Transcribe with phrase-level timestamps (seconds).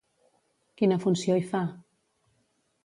[0.81, 1.63] Quina funció hi fa?